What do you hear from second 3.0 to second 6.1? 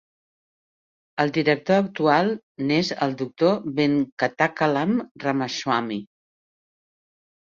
el Dr. Venkatachalam Ramaswamy.